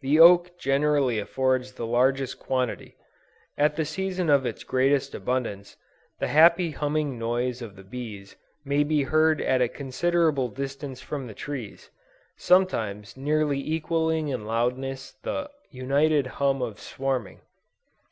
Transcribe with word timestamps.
The 0.00 0.18
oak 0.18 0.58
generally 0.58 1.20
affords 1.20 1.74
the 1.74 1.86
largest 1.86 2.40
quantity. 2.40 2.96
At 3.56 3.76
the 3.76 3.84
season 3.84 4.28
of 4.28 4.44
its 4.44 4.64
greatest 4.64 5.14
abundance, 5.14 5.76
the 6.18 6.26
happy 6.26 6.72
humming 6.72 7.20
noise 7.20 7.62
of 7.62 7.76
the 7.76 7.84
bees 7.84 8.34
may 8.64 8.82
be 8.82 9.04
heard 9.04 9.40
at 9.40 9.62
a 9.62 9.68
considerable 9.68 10.48
distance 10.48 11.00
from 11.02 11.28
the 11.28 11.34
trees, 11.34 11.90
sometimes 12.36 13.16
nearly 13.16 13.60
equalling 13.60 14.26
in 14.26 14.44
loudness 14.44 15.12
the 15.22 15.48
united 15.70 16.26
hum 16.42 16.60
of 16.60 16.80
swarming." 16.80 17.40